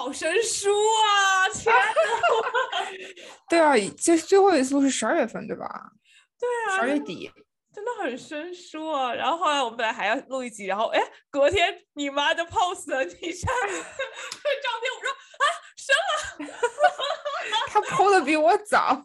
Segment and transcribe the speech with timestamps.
[0.00, 1.48] 好生疏啊！
[1.52, 1.82] 天哪，
[3.50, 5.66] 对啊，这最后一次录是十二月份对吧？
[6.38, 7.30] 对啊，十二月底。
[7.72, 9.12] 真的很生疏啊！
[9.14, 11.00] 然后后来我们本来还要录一集，然后哎，
[11.30, 15.44] 隔天你妈就 post 了你上这 照片，我说啊，
[15.76, 16.58] 生了，
[17.68, 19.04] 他 po 的比我早。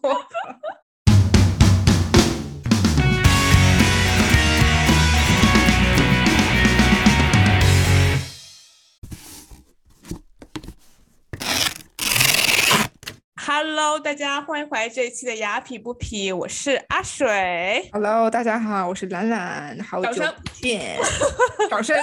[13.48, 17.88] Hello，大家欢迎回来这一期的雅痞不痞，我是阿水。
[17.92, 20.98] Hello，大家好，我是兰兰，好久不见，
[21.70, 21.96] 掌声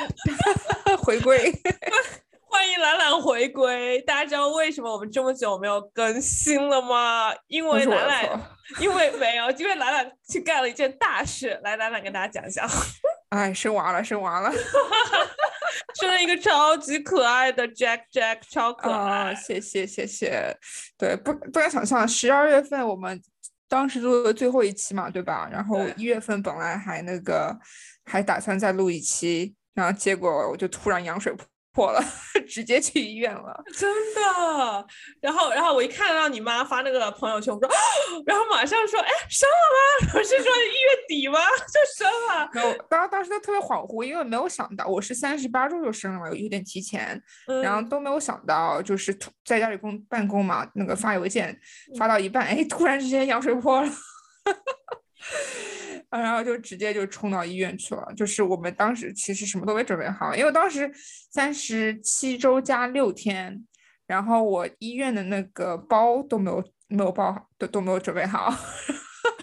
[1.03, 1.51] 回归，
[2.53, 3.99] 欢迎兰兰回归。
[4.02, 7.34] 大家知道为什么我们这么久没有更新了吗？
[7.48, 8.41] 因为兰兰，
[8.79, 11.59] 因为没有，因为兰兰去干了一件大事。
[11.63, 12.63] 来，兰兰跟大家讲一下。
[13.29, 14.53] 哎，生娃了，生娃了。
[15.99, 19.34] 生了一个超级可爱的 Jack Jack，超可爱！
[19.34, 20.55] 谢谢谢谢。
[20.95, 23.20] 对，不不敢想象，十二月份我们
[23.68, 25.49] 当时录的最后一期嘛，对吧？
[25.51, 27.57] 然后一月份本来还那个
[28.05, 31.34] 还打算再录一期，然后结果我就突然羊水
[31.74, 31.99] 破了，
[32.48, 34.85] 直接去医院了， 真的。
[35.20, 37.68] 然后，然后我一看到你妈发那个朋友圈，我说，
[38.27, 40.13] 然后马上说，哎，生了吗？
[40.13, 41.40] 不是说一月底吗？
[41.74, 42.49] 就生了。
[42.54, 47.20] 然后，当当时都特别恍惚，因为没有想到我是三十八周就生了，有点提前，
[47.63, 51.60] 然后都没有想到，就是在家里工办公嘛，那个发邮件
[51.98, 53.90] 发到一半，哎，突然之间羊水破了。
[56.19, 58.05] 然后就直接就冲到医院去了。
[58.15, 60.91] 就是我们当时其实什么都没准备好，因为当时
[61.31, 63.65] 三十七周加六天，
[64.06, 68.53] 然后我医院的那个包都没有没有包，都都没有准备好，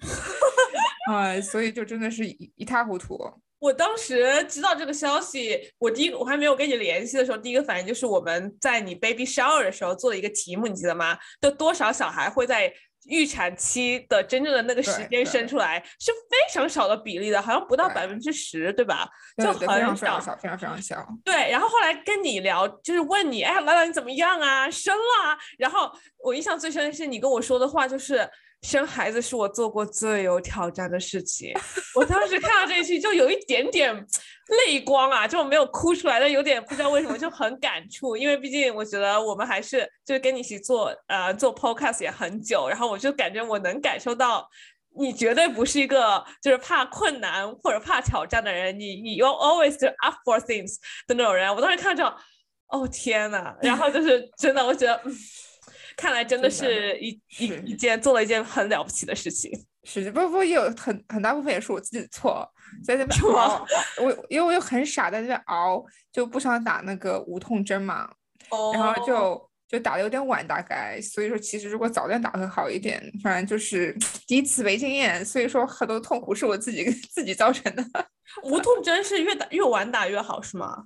[1.13, 3.19] 哎，所以就真的是一一塌糊涂。
[3.59, 11.19] 我当时知道这个消息，我第一我还没有跟你联系的时候，第一个反应就是我们在你 baby shower 的时候做了一个题目，你记得吗？
[11.41, 12.73] 就多少小孩会在。
[13.07, 19.09] 预产期的真正的那个时间生出来是非常少的比例的，好像不到百分之十，对吧？
[19.37, 19.61] 就很
[19.97, 21.07] 少，非常非常小。
[21.25, 24.71] 对，然后后来跟你聊，就是问你，哎，兰兰你怎么样啊？
[24.71, 25.39] 生了？
[25.59, 25.91] 然后
[26.23, 28.29] 我印象最深的是你跟我说的话，就是。
[28.63, 31.53] 生孩子是我做过最有挑战的事情。
[31.95, 33.95] 我当时看到这一句，就有一点点
[34.67, 38.17] 泪光啊，就没有哭出来，但有点不知道为什么就很感触。
[38.17, 44.47] 因为毕竟我觉得我们还是就是跟你一起做呃做 podcast 也很久，然后我就感觉我能感受到
[44.99, 51.53] 你绝对不是一个就是怕困难或者怕挑战的人，你你 you always up for things 的那种人。
[51.55, 52.05] 我当时看着，
[52.69, 55.03] 哦天呐，然后就是真的，我觉得。
[55.97, 57.09] 看来真的是一
[57.39, 59.51] 一一件做了一件很了不起的事情。
[59.83, 62.47] 是不不也有很很大部分也是我自己的错，
[62.85, 68.07] 在那边熬，我因为我又很傻，在那边熬，就不想打那个无痛针嘛，
[68.75, 73.03] 然后就就打的有点晚，大概，所以说其实如果早点打会好一点。
[73.23, 73.97] 反正就是
[74.27, 77.83] 第一次没经验，所以说很多痛苦是我自己 自己造成的。
[78.43, 80.85] 无痛针是越打越晚打越好是吗？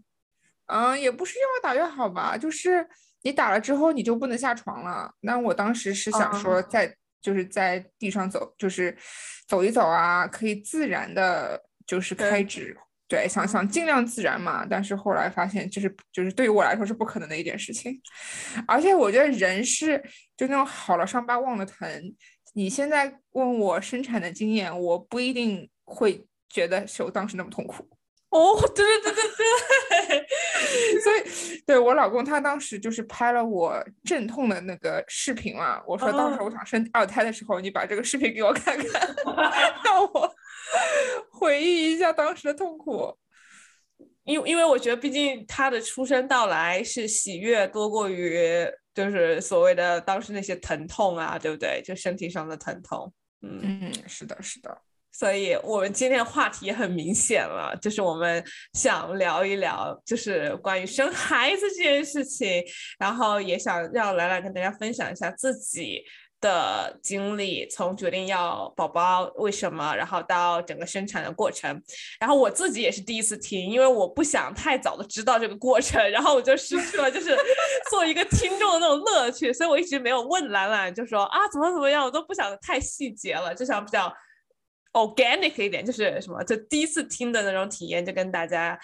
[0.67, 2.89] 嗯，也不是越晚打越好吧，就是。
[3.25, 5.13] 你打了之后你就不能下床了。
[5.21, 8.97] 那我当时是想说，在就是在地上走，就是
[9.49, 12.77] 走一走啊，可以自然的，就是开指。
[13.07, 14.67] 对，想想尽量自然嘛。
[14.69, 18.01] 但是后来发现，就是就是对于我来说是不可能的一件事情。
[18.67, 20.03] 而且我觉得人是
[20.37, 22.15] 就那种好了伤疤忘了疼。
[22.55, 27.89] 你现在问我生产的经验，我不一定会觉得手当时那么痛苦。
[28.31, 29.45] 哦，对对对对对，
[31.03, 39.15] 所以对我老公他当时就是拍了我阵痛的那个视频嘛，我说到时候我想生二胎的时候，你把这个视频给我看看，
[39.85, 40.35] 让我
[41.31, 43.17] 回忆一下当时的痛苦。
[44.25, 51.83] 因因为我觉得，毕竟他的出生到来是喜悦多过于就是所谓的当时那些疼痛啊，对不对？
[51.85, 53.13] 就身体上的疼痛。
[53.43, 54.79] 嗯嗯，是的，是的。
[55.17, 62.65] 所以我们今天话题也很明显了，就是我们想聊一聊，就是关于生孩子这件事情，
[62.99, 66.03] 然后也想让兰兰跟大家分享一下自己
[66.41, 71.81] 的经历，从决定要宝宝为什么，然后到整个生产的过程。
[72.19, 77.39] 然后我自己也是第一次听，因为我不想太早的知道这个过程，然后我就失去了就是
[77.89, 84.13] 做一个听众的那种乐趣，所以我一直没有问兰兰，就说啊怎么怎么样，我都不想太细节了，就想比较。
[84.95, 86.43] Organic 一点就是什么？
[86.45, 88.79] 就第一次听的那种体验，就跟大家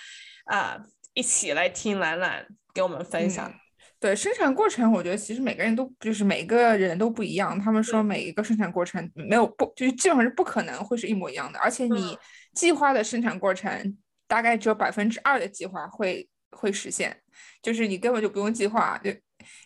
[0.45, 0.77] 啊
[1.15, 3.51] 一起来听兰兰给我们分享。
[3.99, 7.59] 对生产过程，我觉得其实每个人都就是每个人都不一样。
[7.59, 12.19] 他们说每一个生产过程没有不就是基本上是不可能会是一模一样的，而且你
[12.55, 13.99] 计划的生产过程
[14.29, 17.17] 大概只有百分之二的计划会会实现，
[17.63, 19.11] 就是你根本就不用计划就。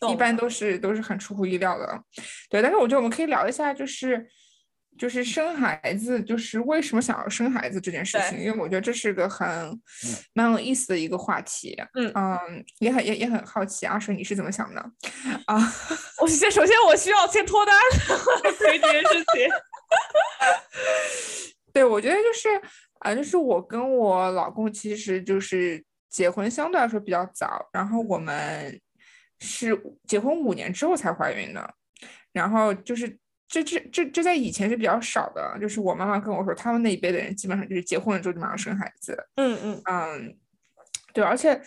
[0.09, 2.01] 一般都是都是很出乎意料的。
[2.49, 4.25] 对，但是我觉得我们可以聊一下，就是
[4.97, 9.47] 就是生孩子，就是为什么想要生孩子这件事情，因为我觉得这是个很
[10.33, 11.77] 蛮有意思的一个话题。
[11.95, 14.81] 嗯嗯，也很也也很好奇，阿水你是怎么想的？
[15.47, 15.59] 啊，
[16.21, 17.75] 我先首先我需要先脱单，
[18.59, 19.49] 对这件事情。
[21.73, 22.49] 对，我觉得就是
[23.01, 28.81] 啊，就是我跟我老公其实就是结婚相对来说比较早，然后我们
[29.41, 29.77] 是
[30.07, 31.75] 结婚五年之后才怀孕的，
[32.33, 33.19] 然后就是
[33.55, 39.17] 这这这这在以前是比较少的，就是我妈妈跟我说，他们那一辈的人基本上就是结婚了之后就马上生孩子。
[39.37, 40.37] 嗯嗯嗯，
[41.13, 41.61] 对，而且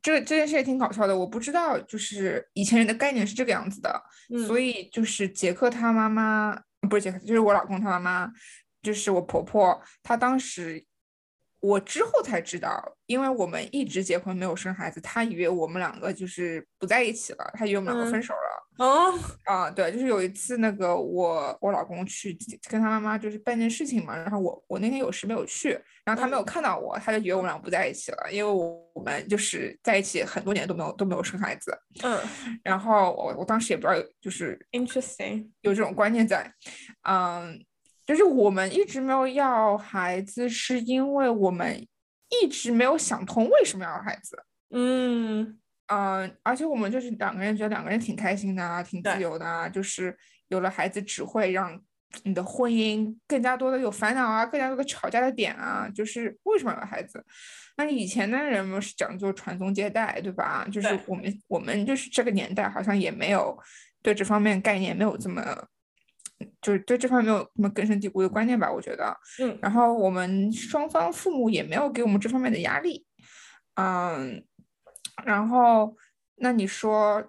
[0.00, 4.02] 这这件事也挺搞笑的，我不知道就是以前人的概念是这个样子的，
[4.46, 6.56] 所以就是杰克他妈妈
[6.88, 8.32] 不是杰克，就是我老公他妈妈。
[8.82, 10.84] 就是我婆婆，她当时
[11.62, 18.84] 我之后才知道，因为我们一直结婚没有生孩子，他以为我们两个就是不在一起了，他以为我们两个分手了。
[18.84, 19.16] 哦，
[19.46, 22.36] 啊，对，就是有一次那个我我老公去
[22.68, 28.52] 跟他妈妈就是办件事情嘛，然后我我那天有事没有去，然后他没有看到我，他就以为我们俩不在一起了，因为
[28.94, 31.78] 我们就是在一起很多年都没有都没有生孩子。
[32.02, 32.18] 嗯，
[32.64, 36.52] 然后我我当时也不知道，就是 interesting 有这种观念在，
[37.08, 37.64] 嗯。
[38.04, 41.86] 就是我们一直没有要孩子，是因为我们
[42.42, 44.42] 一直没有想通为什么要孩子。
[44.70, 49.68] 嗯嗯，而且我们就是两个人觉得两个人挺开心的啊，挺自由的啊。
[49.68, 50.16] 就是
[50.48, 51.80] 有了孩子，只会让
[52.24, 55.88] 你的婚姻更加多的有烦恼啊，更加多的吵架的点啊。
[55.94, 57.24] 就是为什么要孩子？
[57.76, 60.66] 那以前的人们是讲究传宗接代，对吧？
[60.72, 63.56] 就是我们我们就是这个年代好像也没有
[64.02, 65.68] 对这方面概念没有这么。
[66.60, 69.16] 就是对这方面没有什么根深蒂固的观念吧，我觉得。
[69.40, 69.58] 嗯。
[69.60, 73.06] 然后我们双方父母也没有给我们这方面的压力。
[73.74, 74.44] 嗯。
[75.24, 75.96] 然后，
[76.36, 77.22] 那你说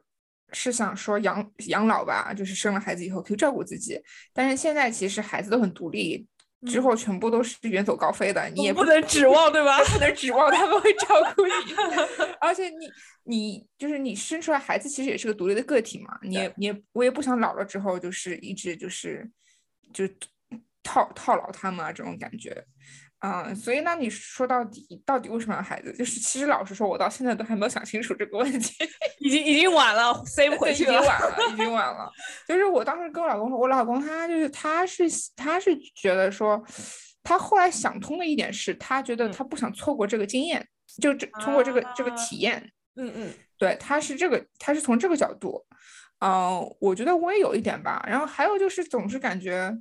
[0.51, 2.33] 是想说养养老吧？
[2.33, 4.01] 就是生了孩子以后可以照顾自己。
[4.33, 6.27] 但是现在其实孩子都很独立。
[6.65, 9.83] 之后全部都是远走高飞的，你也不能指望，对吧？
[9.83, 11.51] 不能指望他们会照顾你，
[12.39, 12.89] 而且你
[13.23, 19.29] 你就是你生出来孩子其实也是个独立的个体嘛，你也你也我也不想老了之后就是一直就是
[19.93, 20.07] 就
[20.81, 22.65] 套套牢他们啊这种感觉。
[23.25, 25.93] 嗯，所以那你说到底，到底为什么要孩子？
[25.93, 28.73] 就是其实老实说，我到现在都还没有想清楚这个问题，
[29.19, 32.11] 已经已经晚了，塞不回去了，已经晚了，已经 晚了。
[32.45, 35.05] 就是我当时跟我老公说，我老公他就是他是
[35.37, 36.61] 他是觉得说，
[37.23, 40.67] 他后来想通的一点是，他觉得他不想错过这个经验，
[41.01, 42.61] 就这通过这个这个体验，
[42.97, 45.65] 嗯嗯，对，他是这个，他是从这个角度，
[46.19, 48.03] 嗯，我觉得我也有一点吧。
[48.05, 49.73] 然后还有就是总是感觉。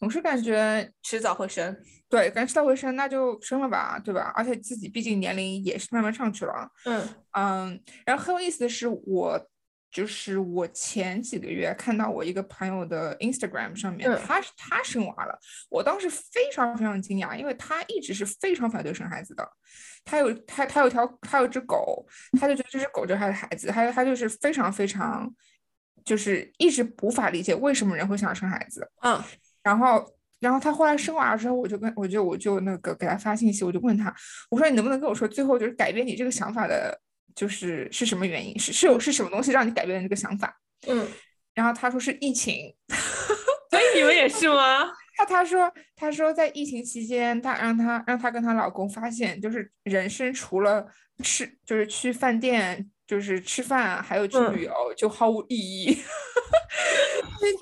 [0.00, 1.76] 总是感觉迟早会生，
[2.08, 4.32] 对，感觉迟早会生，那就生了吧，对吧？
[4.34, 7.82] 而且自己毕竟年龄也是慢慢上去了，嗯嗯。
[8.06, 9.38] 然后很有意思的是，我
[9.90, 15.38] 就是我前几个月看到我一个朋友的 Instagram 上面，他他生娃了，
[15.68, 19.46] 我当时非常非常惊讶，因为他一直是非常反对生孩子的，
[20.02, 22.06] 他有他他有条他有只狗，
[22.40, 25.30] 他就觉得这只狗就是他的孩子，还有他就是非常非常
[26.06, 29.22] 就是一直无法理解为什么人会想要生孩子，嗯。
[29.62, 30.04] 然后，
[30.40, 34.14] 然后他后来生娃了之后，我就跟我就我就那个给他发信息，我就问他，
[34.50, 36.98] 我说你能不能跟我说，最后就是改变你这个想法的，
[37.34, 38.58] 就是是什么原因？
[38.58, 40.56] 是是有是什么东西让你改变了这个想法？
[40.86, 41.06] 嗯，
[41.54, 42.74] 然后他说是疫情，
[43.70, 44.90] 所以你们也是吗？
[45.16, 50.86] 他他说他说在疫情期间，他让他让他跟她老公发现，就是人生除了
[51.22, 52.90] 吃就是去饭店。
[53.10, 55.98] 就是吃饭，还有去旅游，就毫无意义。
[57.40, 57.52] 所以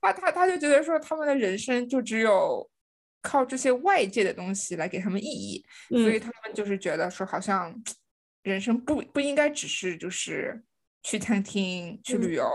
[0.00, 2.66] 他他他他就觉得说，他们的人生就只有
[3.20, 5.62] 靠这些外界的东西来给他们意义。
[5.90, 7.74] 所以他们就是觉得说，好像
[8.42, 10.64] 人生不不应该只是就是
[11.02, 12.50] 去餐厅、去旅游，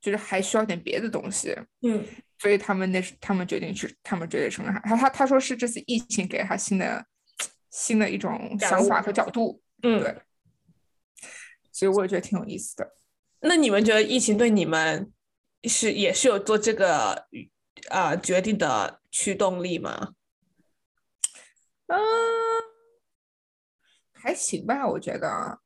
[0.00, 1.56] 就是还需要点别的东西。
[1.80, 2.04] 嗯，
[2.38, 4.78] 所以他们那是他们决定去，他们决定生孩。
[4.84, 7.06] 他他他说是这次疫情给他新的
[7.70, 9.62] 新的一种想法和角度。
[9.82, 10.14] 嗯，对。
[11.72, 12.94] 所以我也觉得挺有意思的。
[13.40, 15.10] 那你们觉得疫情对你们
[15.64, 17.26] 是也是有做这个
[17.88, 20.10] 啊决定的驱动力吗？
[21.86, 21.98] 嗯，
[24.12, 25.58] 还行吧，我觉得。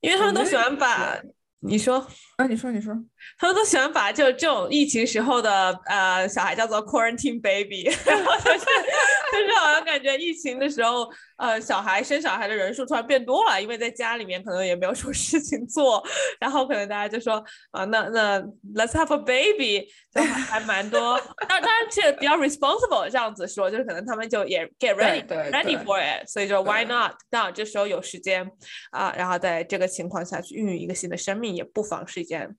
[0.00, 1.20] 因为他们都喜欢把
[1.60, 1.98] 你说
[2.36, 2.94] 啊，你说你说，
[3.38, 8.58] 他们都喜欢把就这种疫情时候的呃小孩叫做 quarantine baby，然后就是
[9.32, 16.02] 就是好像感觉疫情的时候呃，小孩生小孩的人数突然变多了，因为在家里面可能也没有什么事情做，
[16.40, 18.40] 然后可能大家就说啊，那那
[18.74, 21.20] let's have a baby，就还蛮多。
[21.48, 27.12] 当当然是比较 responsible 这样子说，就是可能他们就也 get ready ready for it，所以就 why not？
[27.30, 28.50] 那这时候有时间
[28.90, 32.56] 啊，然后在这个情况下去孕育一个新的生命，也不妨是一件。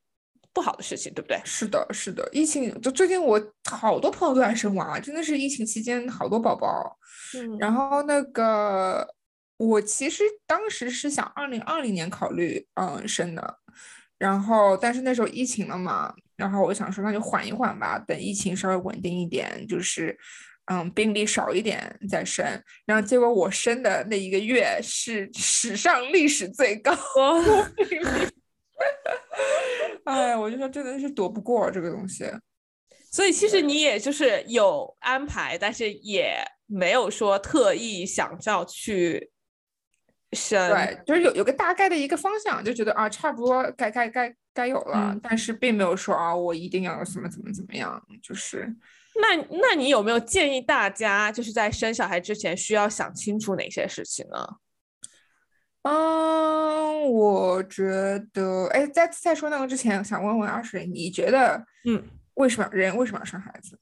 [0.57, 1.39] 不好的事情，对不对？
[1.45, 2.27] 是的，是的。
[2.31, 6.97] 疫情就最近我好多朋友都在生娃，真的是疫情期间好多宝宝。
[7.35, 9.07] 嗯，然后那个
[9.57, 13.59] 我其实当时是想二零二零年考虑嗯生的，
[14.17, 20.17] 然后但是那时候疫情了嘛，然后我想说那就缓一缓吧，等疫情稍微稳定一点，就是
[20.71, 22.43] 嗯病例少一点再生。
[22.87, 26.95] 然后结果我生的那一个月是史上历史最高
[27.87, 28.27] 病例。
[30.05, 32.25] 哎，我就说真的是躲不过这个东西，
[33.11, 39.31] 所以其实你也就是有安排，但是也没有说特意想要去
[40.33, 48.73] 生，对，就是有有个大概的一个方向，就觉得啊，差不多该该该该有了，但是并没有说啊，我一定要怎么怎么怎么样，就是。
[49.19, 54.47] 那那你有没有建议大家就是在生小孩之前需要想清楚哪些事情呢？
[55.87, 57.83] 嗯，我觉
[58.33, 62.03] 得，哎，在在说那个之前，想问问阿水，你觉得，嗯，
[62.33, 63.79] 为什么人为什么要生孩子？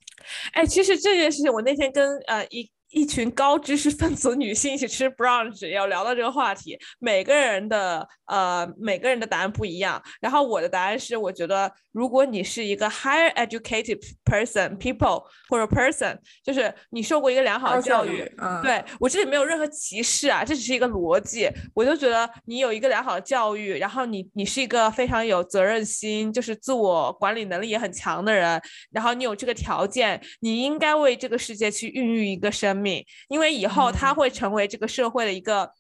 [0.53, 2.69] 哎，其实这件事情，我那天跟呃一。
[2.91, 10.01] 一群高知识分子女性一起吃 brunch，要聊到这个话题，每个人的呃每个人的答案不一样。
[10.21, 18.23] 然后我的答案是，我觉得如果你是一个 higher educated person people 或者 person，就是你受过一个良好的教育，
[18.63, 21.49] 对我这里没有任何歧视啊，这只是一个逻辑。
[21.73, 28.61] 我就觉得你有一个良好的教育，然后你你是一个非常有责任心，就是自我管理能力也很强的人，
[28.91, 33.05] 然后你有这个条件，你应该为这个世界去孕育一个生命。
[33.27, 35.71] 因为以后他会成为这个社会的一个，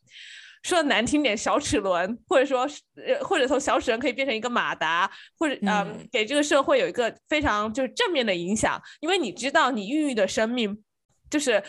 [0.63, 8.81] 说的难听点小齿轮，或者说，呃，或者从小齿轮可以变成一个马达，或者嗯，给这个社会有一个非常就是正面的影响。
[8.99, 10.83] 因为你知道，你孕育的生命，
[11.29, 11.63] 就是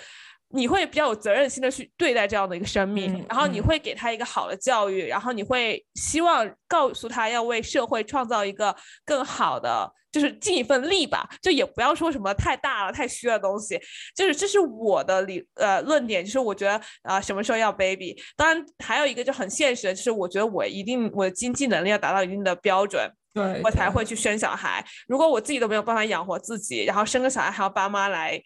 [0.48, 9.92] 你会比较有责任心的去对待这样的一个生命，然后你会给他一个好的教育，然后你会希望告诉他要为社会创造一个更好的。
[10.16, 13.78] 就是尽一份力吧，就也不要说什么太大了、太虚的东西。
[14.14, 18.16] 就是这是我的理呃论点，就是我觉得啊，什么时候要 baby？
[18.34, 24.82] 当然还有一个就很现实的，就是我觉得我一定我的经济能力要达到一定的标准，对我才会去生小孩。
[25.06, 28.40] 如果我自己都没有办法养活自己，然后生个小孩还要爸妈来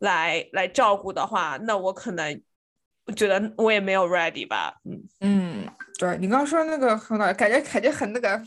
[0.00, 2.38] 来来照顾的话，那我可能
[3.06, 4.74] 我觉得我也没有 ready 吧。
[4.84, 8.42] 嗯嗯，对你刚刚说那个很感觉感觉很那个。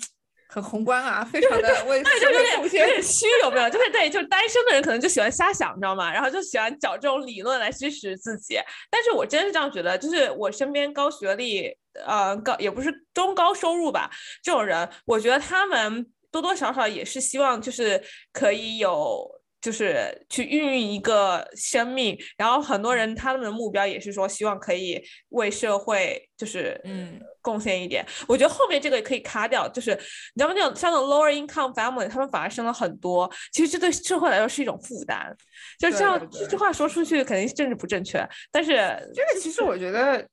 [0.50, 3.70] 很宏观啊，非常的，我对，就有点有点虚，有没有？
[3.70, 6.12] 就是对，就是单身的人可能就喜欢瞎想，你知道吗？
[6.12, 8.60] 然后就喜欢找这种理论来支持自己。
[8.90, 11.72] 但是我真是这样觉得，就是我身边高学历，
[12.06, 14.10] 呃，高也不是中高收入吧，
[14.42, 18.02] 这种人，我觉得他们多多少少也是希望，就是
[18.32, 19.37] 可以有。
[19.60, 28.06] 就是去孕育一个生命，然后很多人他们的目标也是说希望可以为社会就是嗯贡献一点。
[28.28, 30.54] 我觉得后面这个也可以卡掉，就是你知道吗？
[30.56, 35.36] 那种像那种 lower income family，他们反而生了很多，其实这对社会来说是一种负担。
[35.80, 38.74] 就这样这句话说出去肯定是政治不正确，但是
[39.14, 40.26] 这个其实我觉得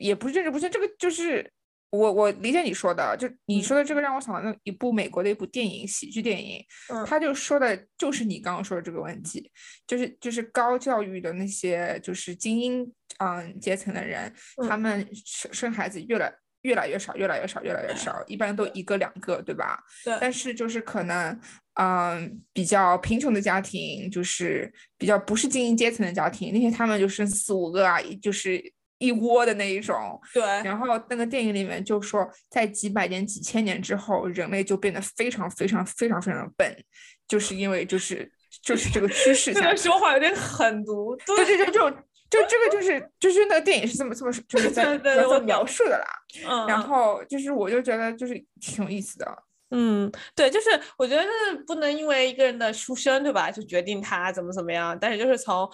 [0.00, 1.50] 也不是政治不正确，这个就是。
[1.90, 6.64] 我我理解你说的，就你说的这个让我想到那一部美国的一部电影，喜剧电影，
[7.04, 9.50] 他就说的就是你刚刚说的这个问题，
[9.88, 14.32] 就是就是高教育的那些就是精英嗯阶层的人，
[14.68, 16.32] 他们生生孩子越来
[16.62, 19.82] 越来越少，越来越少，越来越少，一般都一个两个，对吧？
[20.04, 20.16] 对。
[20.20, 21.36] 但是就是可能
[21.74, 28.72] 嗯比较贫穷的家庭，就是比较不是精英阶层的家庭，那些他们就生四五个啊，就是。
[29.00, 30.42] 一窝的那一种，对。
[30.62, 36.84] 然后那个电影里面就说，在几百年、几千年之后，人类就变得非常、非常、非常、非常笨，
[37.26, 38.30] 就是因为就是
[38.62, 39.54] 就是这个趋势。
[39.54, 41.16] 这个说话有点狠毒。
[41.26, 41.90] 对对对，就就
[42.30, 46.06] 就这个就是就是那个电影是这么这么就是在在描述的啦。
[46.46, 46.66] 嗯。
[46.68, 49.26] 然后就是我就觉得就是挺有意思的。
[49.72, 51.24] 嗯，对，就是我觉得
[51.66, 54.98] 不能因为一个人的出生，对吧，就决定他怎么怎么样。
[55.00, 55.68] 但是就是从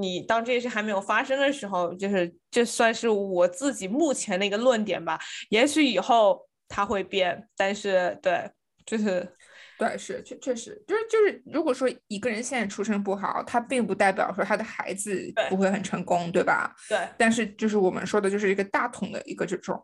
[0.00, 5.20] 你当这件事还没有发生的时候，就是这算是我自己目前的一个论点吧。
[5.50, 8.50] 也许以后他会变，但是对，
[8.86, 9.30] 就是
[9.78, 16.74] 对，是确确实就是就是，如果说一个人现在出生不好，他并不代表说他的孩子不会很成功，对吧？
[16.88, 16.98] 对。
[17.18, 19.78] 但是就是我们说的就是一个大统的一个这种。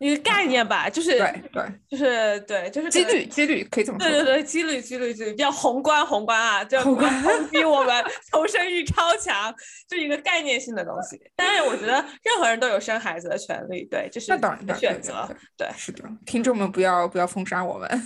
[0.00, 4.08] 一个概念吧，就是对对，就是对，就是几率几率可以这么说。
[4.08, 8.02] 对对对，几率几率几率比较宏观宏观啊，就宏观 抨击我们
[8.32, 9.54] 求生欲超强，
[9.86, 11.20] 就一个概念性的东西。
[11.36, 11.92] 但是我觉得
[12.22, 15.28] 任何人都有生孩子的权利，对，这是那当然当然选择，
[15.58, 17.86] 对，是的，听众们不要不要封杀我们。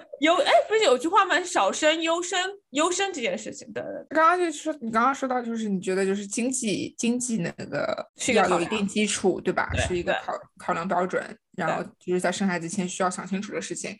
[0.20, 1.42] 优哎，不是有句话吗？
[1.42, 2.38] 少生优生，
[2.70, 4.06] 优生这件事情对对。
[4.10, 9.68] 刚刚就说，你刚刚说到，就是你觉得就是经济经济那个需要有一定基础，对吧？
[9.88, 11.22] 是一个考考量标准。
[11.56, 13.94] 然后就是在生孩子前需要想清楚的事情。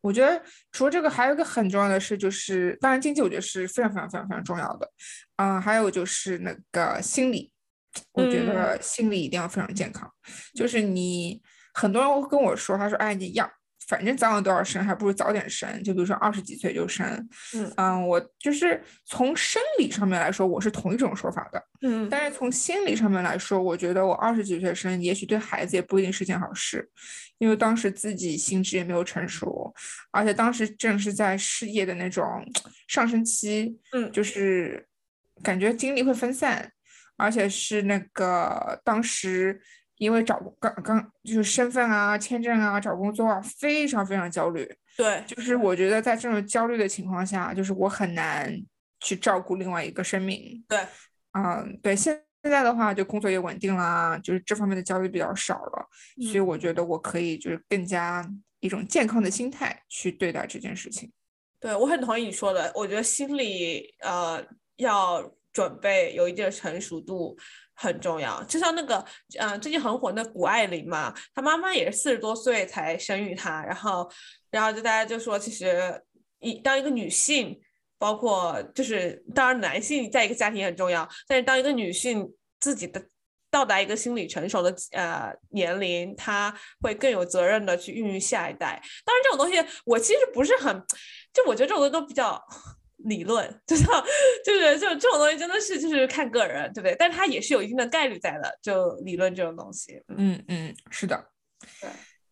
[0.00, 0.40] 我觉得
[0.72, 4.90] 除了这个，还有一个很重要的事，就是当然经济，我觉得是非常非常非常非常重要的。
[5.36, 7.50] 嗯，还有就是那个心理，
[8.12, 10.10] 我觉得心理一定要非常健康。
[10.54, 11.42] 就是你
[11.74, 13.50] 很多人会跟我说，他说：“哎，你要。”
[13.86, 15.82] 反正早晚都要生，还不如早点生。
[15.82, 17.06] 就比如说二十几岁就生，
[17.54, 22.08] 嗯嗯，我就是从生理上面来说，我是同一种说法的，嗯。
[22.08, 26.88] 但是从心理上面来说，我觉得我二十几岁生，也许对孩子也不一定是件好事，
[27.38, 29.72] 因为当时自己心智也没有成熟，
[30.10, 32.24] 而且当时正是在事业的那种
[32.88, 34.86] 上升期，嗯，就是
[35.42, 36.72] 感觉精力会分散，
[37.16, 39.60] 而且是那个当时。
[39.96, 44.68] 因为找刚刚就是身份啊、签证啊、找工作啊，非常非常焦虑。
[44.96, 48.56] 对，就是我觉得在这种焦虑的情况下，就是我很难
[49.00, 50.64] 去照顾另外一个生命。
[50.68, 50.78] 对，
[51.32, 55.88] 嗯，对，现现在的话就工作也稳定啦，就是这方面的焦虑比较少了，
[56.30, 58.24] 所以我觉得我可以就是更加
[58.60, 61.10] 一种健康的心态去对待这件事情。
[61.58, 64.44] 对我很同意你说的，我觉得心理呃
[64.76, 67.36] 要准备有一定的成熟度。
[67.74, 69.04] 很重要，就像那个，
[69.38, 74.08] 嗯，最近很火那谷爱凌嘛，她妈妈也是四十多岁才生育她，然后，
[74.50, 76.00] 然后就大家就说，其实
[76.38, 77.60] 一当一个女性，
[77.98, 83.04] 包括就是当然男性在一个家庭也很重要，但是当一个女性自己的
[83.50, 88.80] 到达一个心理成熟的呃年龄，她会更有责任的去孕育下一代。
[89.04, 90.80] 当然这种东西我其实不是很，
[91.32, 92.40] 就我觉得这种东西都比较。
[93.04, 93.86] 理论 就像
[94.44, 96.94] 就是就这种东西真的是就是看个人，对不对？
[96.98, 100.02] 但是它也是有一定的概率在的，就理论这种东西。
[100.08, 101.30] 嗯嗯，是的，
[101.80, 101.88] 对，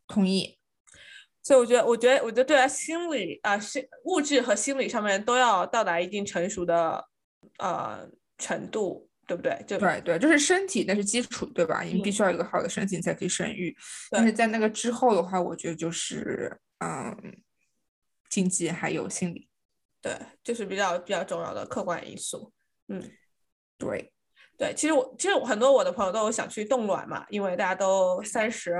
[0.06, 0.58] 同意。
[1.42, 7.04] 所以我觉得，我觉得，我觉得对啊，心理啊，是物质和心理上面都要到达一定成熟的
[7.58, 9.60] 呃程度，对不对？
[9.66, 11.82] 就对对，就是身体那是基础，对吧？
[11.82, 13.76] 你必须要有一个好的身体，你才可以生育。
[14.10, 17.16] 但是在那个之后的话，我觉得就是嗯，
[18.30, 19.48] 经济还有心理。
[20.02, 20.12] 对，
[20.42, 22.52] 就是比较比较重要的客观因素。
[22.88, 23.00] 嗯，
[23.78, 24.12] 对，
[24.58, 28.76] 对，其实我其实很多我的朋友都有想去冻卵嘛，因为大家都三十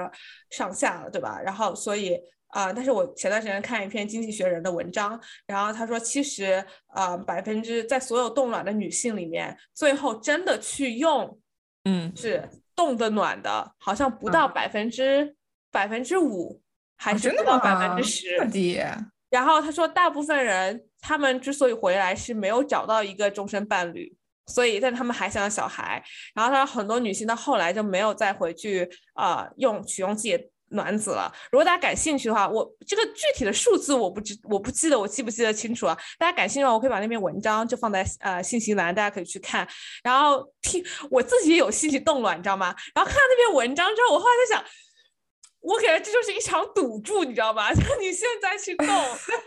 [0.50, 1.40] 上下了，对吧？
[1.40, 11.38] 然后所以啊，但是我前段时间看一篇《经济学人》的文章，然后他说，其实啊，百分之在所有冻卵的女性里面，最后真的去用，
[11.84, 15.36] 嗯，是冻的暖的，好像不到百分之
[15.70, 16.60] 百分之五，
[16.96, 18.36] 还是不到百分之十，
[19.30, 20.84] 然后他说，大部分人。
[21.02, 24.10] 他们之所以回来是没有找到一个终身伴侣，
[24.46, 26.02] 所以但他们还想要小孩。
[26.32, 31.30] 然后他说很多女性到后来就没有再回去啊用取用自己的卵子了。
[31.50, 35.98] 如果大家感兴趣的话，我这个具体的数字我不知我不记得我记不记得清楚啊？
[36.18, 39.66] 大家感兴趣的话，我可以把那篇文章就放在呃信息栏，大家可以去看。
[40.04, 42.74] 然后听我自己也有兴趣冻卵，你知道吗？
[42.94, 44.64] 然后看到那篇文章之后，我后来在想。
[45.62, 47.70] 我感觉这就是一场赌注，你知道吧？
[47.72, 48.86] 就你现在去动，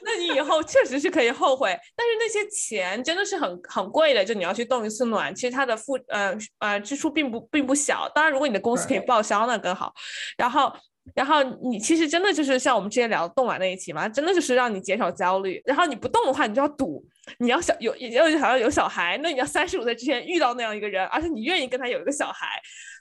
[0.02, 1.78] 那你以后确实是可以后悔。
[1.96, 8.10] 但是那些钱真的是很很贵的，就你要去动一次暖，其实它的付呃呃支出并不并不小。
[8.16, 9.94] 当然，如果你的公司可以报销，那更好。
[10.38, 10.72] 然后，
[11.14, 15.62] 然后你其实真的就是像我们之前聊冻卵那一期嘛，真的就是让你减少焦虑。
[15.66, 17.06] 然后你不动的话，你就要赌，
[17.40, 22.48] 你要小有要想要有小孩，那你要三十五岁之前遇到那样一个人，而且你愿意跟他有一个小孩。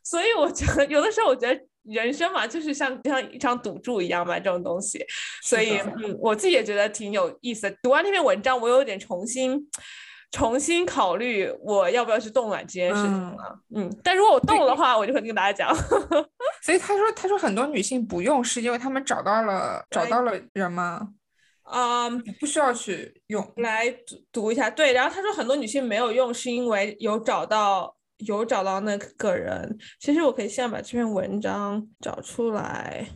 [0.03, 1.61] 所以我觉得有的时候，我觉得。
[1.85, 5.05] 人生嘛，就是像像一场赌注一样嘛，这种东西，
[5.43, 7.71] 所以嗯，我自己也觉得挺有意思。
[7.83, 9.69] 读完那篇文章，我有点重新
[10.31, 13.59] 重新考虑我要不要去冻卵这件事情了。
[13.77, 15.77] 嗯，但如果我冻了的话，我就会跟大家讲。
[16.65, 21.09] 所以他说，他说很多女性不用，是因为他们找到了找到了人吗？
[21.71, 23.53] 嗯，不需要去用。
[23.57, 24.93] 来读读一下，对。
[24.93, 27.94] 然后他说很多女性没有用，是因为有找到。
[28.19, 33.07] 有找到那个人，其实我可以现在把这篇文章找出来，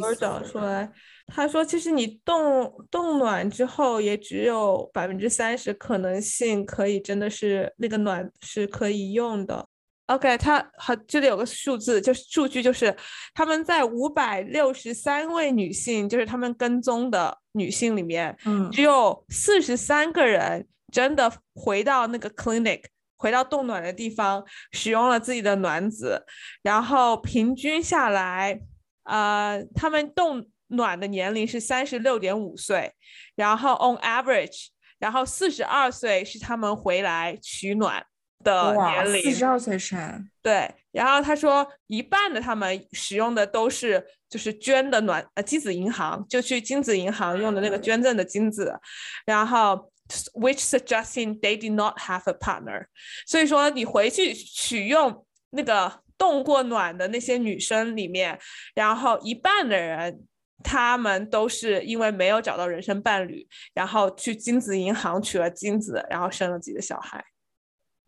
[0.00, 0.90] 我找出来。
[1.26, 9.66] 他说，其实你冻冻卵之后，也只有百分之三十可能性可以真的是那个卵是可以用的。
[10.06, 12.96] OK，他好，这里有个数字，就是数据，就是
[13.34, 22.84] 他们在五百六十三位女性，就是他们跟踪的女性里面，嗯，只有四十三个人真的回到那个 clinic。
[23.18, 26.24] 回到冻卵的地方，使用了自己的卵子，
[26.62, 28.60] 然后平均下来，
[29.02, 32.92] 呃，他们冻卵的年龄是三十六点五岁，
[33.34, 34.68] 然后 on average，
[35.00, 38.06] 然后四十二岁是他们回来取暖
[38.44, 39.22] 的年龄。
[39.24, 40.30] 四十二岁生。
[40.40, 48.78] 对，然后他说一半的他们使用的都是就是捐的暖呃精子银行，就去精子银行用的那个捐赠的精子，
[49.26, 49.90] 然后。
[50.32, 52.86] Which suggesting they did not have a partner，
[53.26, 58.38] 所以说你回去取用那个冻过卵的那些女生里面，
[58.74, 60.20] 然后一半的人，
[60.64, 67.22] 他们都是因为没有找到人生伴侣，然后去精子银行取了精子，然后生了自己的小孩。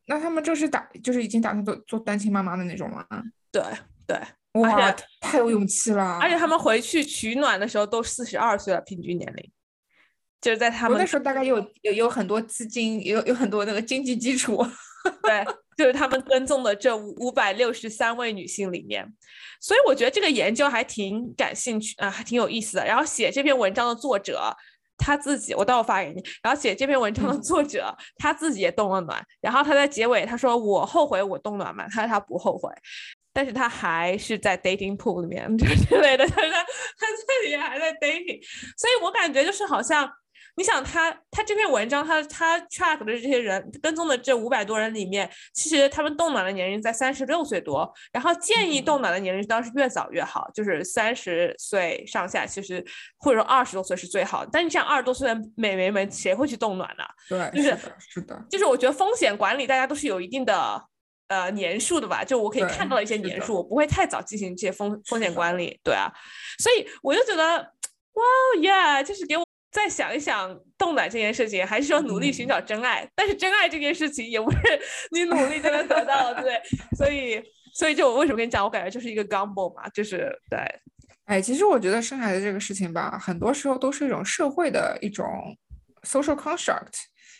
[0.06, 3.06] 那他们就是打，就是已经打算做做单亲妈妈的那种吗？
[3.52, 3.62] 对
[4.06, 4.18] 对，
[4.54, 6.18] 哇，太有勇气了！
[6.20, 9.52] 而且他们回去取卵的时候都四十二岁了，平均年龄。
[10.40, 14.66] 就是在他们那时候，大概有有有很多资金，有有很多那个经济基础。
[15.22, 15.42] 对，
[15.78, 19.06] 就是他们跟踪的这五五百六十三位女性里面，
[19.58, 22.84] 所以我觉得这个研究还挺感兴趣啊，还挺有意思的。
[22.84, 24.54] 然后写这篇文章的作者
[24.98, 26.22] 他自己，我待会发给你。
[26.42, 32.70] 然后写这篇文章的作者他自己也动了暖，然后他在结尾他说：“我后悔我动暖嘛？”他说他不后悔，
[33.32, 38.38] 但是他还是在 dating pool 里面 就之类的，他说他自己还在 dating，
[38.76, 40.10] 所以我感觉就是好像。
[40.60, 52.84] 你想他，他这篇文章，他他 track 的这些人跟踪的这五百多人里面，其实他们冻卵的年龄在三十六岁多，然后建议冻卵的年龄当然是越早越好，就是三十岁上下，其实
[53.16, 54.44] 或者说二十多岁是最好。
[54.44, 57.04] 但你想二十多岁的美眉们，谁会去冻卵呢？
[57.26, 60.84] 对，就是是的，就是我觉得风险管理大家都是有一定的
[61.28, 66.12] 呃年数的吧，就我可以看到一些年数，我不会太早进行这些风风险管理，对啊，
[66.58, 67.56] 所以我就觉得，
[68.12, 68.22] 哇
[68.60, 69.49] 耶，就是给我。
[69.70, 73.08] 再想一想冻卵这件事情，还是说努力寻找真爱？
[73.14, 74.58] 但是真爱这件事情也不是
[75.12, 76.60] 你努力就能得到的，对。
[76.96, 77.40] 所以，
[77.72, 80.58] 所以就我为什么跟你讲，我感觉就是一个 gamble 嘛，就是对。
[81.26, 85.24] 哎，其实我觉得生孩子这个事情吧，很多时候都是一种社会的一种
[86.02, 86.94] social construct，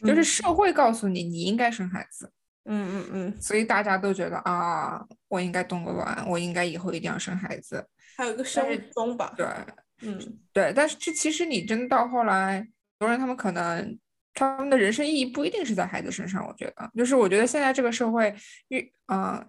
[0.07, 2.31] 就是社会告诉你你应该生孩子。
[2.67, 3.43] 嗯嗯嗯。
[3.43, 7.85] 所以大家都觉得啊，我应该冻个卵，我应该以后一定要生孩子。
[8.17, 9.35] 还有一个生物钟吧。
[9.37, 9.45] 对。
[10.03, 13.99] 嗯，对，但是这其实你真到后来，很多人他们可能
[14.33, 16.47] 他们的人生意义不一定是在孩子身上。
[16.47, 18.35] 我觉得，就是我觉得现在这个社会
[18.69, 19.47] 越啊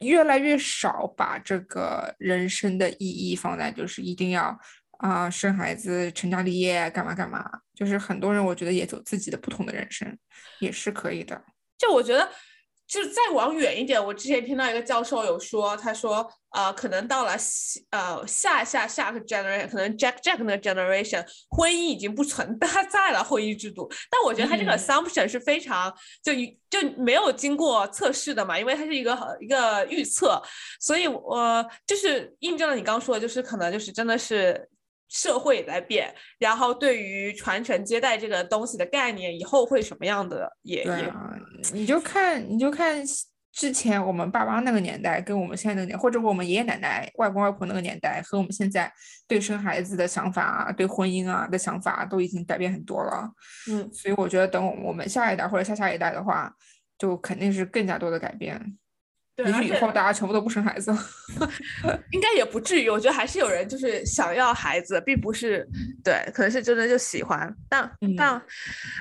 [0.00, 4.58] 越来越少把这个人生的意义放在就是一定要
[4.98, 7.44] 啊生孩子、成家立业、干嘛干嘛。
[7.74, 10.18] 就是很多人我觉得也走自己的不同的人生
[10.58, 11.44] 也是可以的。
[11.78, 12.30] 就我觉得。
[12.90, 17.36] 就是再往远一点，我之前听到一个教授有说，他说，呃，可能到了
[17.90, 22.58] 呃下下下个 generation，可能 Jack Jack 那个 generation，婚姻已经不存
[22.90, 23.88] 在 了，婚姻制度。
[24.10, 26.32] 但我觉得他这个 assumption 是非常就
[26.68, 30.42] 就没有经过测试的嘛，因为它是一个一个预测，
[30.80, 34.68] 所以我就是印证了你刚说的，就是可能就是真的是。
[35.10, 41.12] 社会也在变，然后对于传承接代这个东西的概念，以后会什么样的也也，
[41.72, 43.04] 你就看你就看
[43.52, 48.90] 之前我们爸妈那个年代，跟我们现在那个年，或者我们爷爷奶奶、外公外婆那个年代，和我们现在
[49.26, 53.28] 对生孩子的想法啊，对婚姻啊的想法，都已经改变很多了。
[53.68, 56.54] 嗯，所以我觉得等我们下一代或者下下一代的话，
[56.96, 58.78] 就肯定是更加多的改变。
[59.44, 60.90] 也许以后大家全部都不生孩子，
[62.10, 62.88] 应该也不至于。
[62.90, 65.66] 我觉得还是有人就是想要孩子，并不是
[66.02, 67.54] 对，可能是真的就喜欢。
[67.68, 68.36] 但但，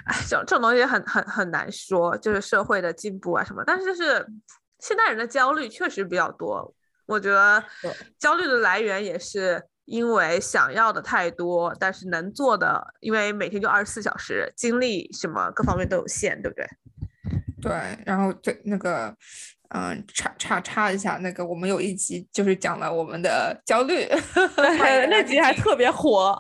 [0.06, 3.64] 哎，这这种东西很很很难说，就是社会的进步啊什么。
[3.66, 4.26] 但是就是
[4.80, 6.74] 现代人的焦虑确实比较多，
[7.06, 7.64] 我觉得
[8.18, 16.68] 焦虑的来源也是因为想要的太多，但是能做的，因为每天就二十四小时，精力什么各方面都有限，对不对？
[17.62, 19.16] 对，然后对那个。
[19.76, 24.08] 嗯，插插插一下，那个我们有一集就是讲了我们的焦虑，
[24.58, 26.36] 那集还特别火。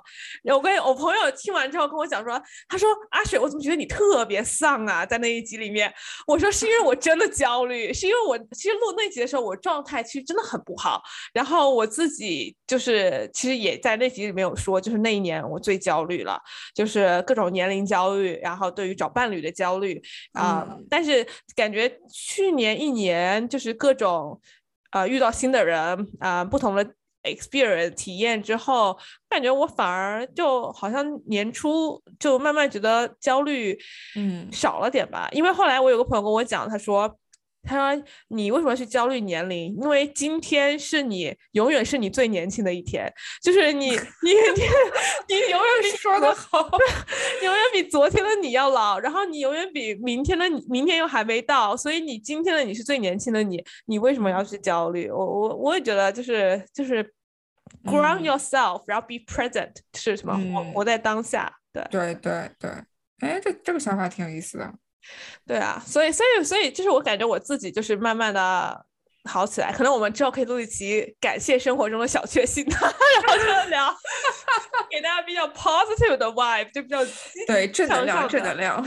[0.45, 5.05] 我跟我朋友听完之后跟我讲说，他说阿雪，我怎么觉得你特别丧啊？
[5.05, 5.93] 在那一集里面，
[6.25, 10.99] 我说是因为我真的焦虑，是因为我其实录那集的时候我状态其实真的很不好。
[11.31, 16.41] 然后我自己就是其实也在那集里面有说，就是那一年我最焦虑了，
[16.73, 20.01] 就是各种年龄焦虑，然后对于找伴侣的焦虑
[20.33, 20.67] 啊。
[20.89, 21.23] 但是
[21.55, 23.18] 感觉去年一年。
[23.49, 24.39] 就是各种，
[24.91, 26.85] 呃，遇到新的人，啊，不同的
[27.23, 28.97] experience 体验之后，
[29.29, 33.77] 感觉我反而就好像年初就慢慢觉得焦虑，
[34.15, 35.27] 嗯，少了点吧。
[35.31, 37.13] 因为后来我有个朋友跟我讲，他说
[37.69, 39.75] 他说你为什么要去焦虑年龄？
[39.75, 43.07] 因为今天是你永远是你最年轻的一天，
[43.43, 43.91] 就是你
[44.23, 44.63] 你你
[45.27, 46.67] 你永远 比说的好，
[47.43, 55.11] 永远比昨天的你要老，然后你永远比明天的你明天又还没到，所以你今天的你是最年轻的你，你为什么要去焦虑？
[55.11, 57.13] 我我我也觉得就是就是
[57.83, 60.33] ground yourself，然后 be present 是什么？
[60.51, 61.53] 活活在当下。
[61.71, 62.71] 对对对对，
[63.19, 64.73] 哎，这这个想法挺有意思的。
[65.47, 68.85] 对啊，所以所以所以就是我感觉我自己就是慢慢的
[69.25, 72.81] 好起来，可能我们之后可以录一期感谢生活中的小确幸， 然
[73.27, 73.93] 后就聊，
[74.89, 76.99] 给大家比较 positive 的 vibe，就比较
[77.47, 78.83] 对正能量正能量。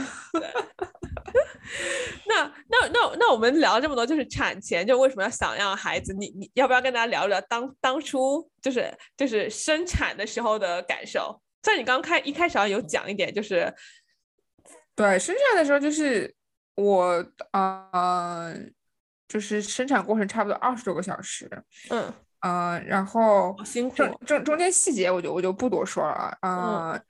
[2.25, 6.13] 那那那那我们聊了这么多，就是产前就为什么要想要孩子？
[6.13, 11.41] 你你要不要跟大家聊聊当当初就是就是生产的时候的感受？
[11.63, 13.73] 像你刚开一开始有讲一点，就是
[14.95, 16.33] 对生产的时候，就是
[16.75, 18.55] 我呃，
[19.27, 21.49] 就是生产过程差不多二十多个小时，
[21.89, 27.01] 嗯嗯，然后辛苦中中中间细节我就我就不多说了啊，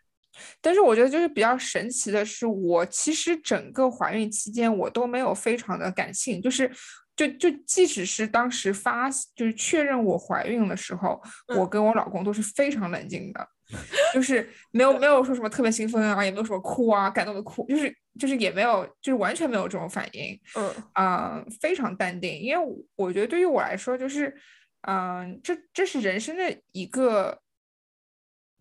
[0.62, 6.72] 但是我觉得就是比较神奇的是，我其实整个怀孕期间我都没有非常的感性，就是
[7.16, 11.22] 就就即使是当时发就是确认我怀孕的时候，
[11.58, 13.48] 我跟我老公都是非常冷静的。
[14.14, 20.40] 就是没有没有说什么特别兴奋啊，也没有什么哭啊，感动的哭，就是就是也没有，就是完全没有这种反应。
[20.56, 24.36] 嗯啊，非常淡定，因为我觉得对于我来说，就是
[24.82, 27.42] 嗯，这这是人生的一个，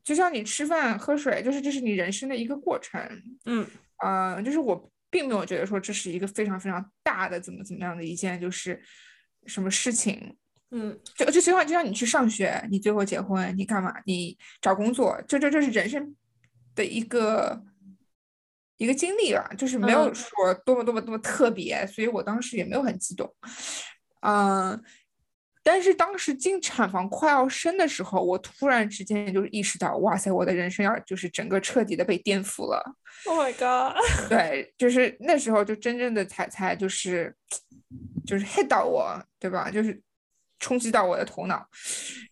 [0.05, 3.01] 就像你吃饭喝水，就是这是你人生的一个过程。
[3.45, 3.67] 嗯
[4.05, 8.81] 嗯，就是我并没有觉得说这是一个非常非常大的怎么怎么样的一件就是
[9.47, 10.37] 什么事情。
[10.75, 13.93] 嗯，就就就像就像你去上学，你最后结婚，你干嘛？
[14.07, 16.17] 你找工作，这这这是人生
[16.75, 17.63] 的一个
[18.79, 20.33] 一个经历吧，就是没有说
[20.65, 23.31] 多么多么多么特别，所以我当时也没有很激动。
[24.23, 24.83] 嗯，
[25.63, 32.97] 但是当时进产房快要生的时候，我突然之间就是意识到，哇塞，我的人生要就是整个彻底的被颠覆了。
[33.27, 33.95] Oh my god！
[34.31, 37.37] 对，就是那时候就真正的才才就是
[38.27, 39.71] 就是 hit 到我，对吧？
[39.71, 40.01] 就是。
[40.63, 41.63] 冲击到我的头脑，